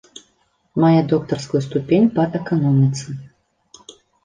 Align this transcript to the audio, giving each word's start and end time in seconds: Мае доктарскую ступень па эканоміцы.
Мае 0.83 1.01
доктарскую 1.11 1.61
ступень 1.67 2.09
па 2.17 2.27
эканоміцы. 2.41 3.07